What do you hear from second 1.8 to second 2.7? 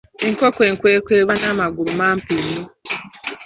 mampi nnyo.